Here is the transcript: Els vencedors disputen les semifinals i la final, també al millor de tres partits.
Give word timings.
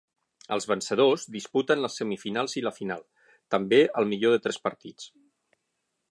Els 0.55 0.65
vencedors 0.69 1.25
disputen 1.33 1.83
les 1.83 1.97
semifinals 2.01 2.57
i 2.61 2.63
la 2.67 2.73
final, 2.77 3.03
també 3.57 3.79
al 4.01 4.09
millor 4.13 4.35
de 4.37 4.41
tres 4.47 4.59
partits. 4.69 5.11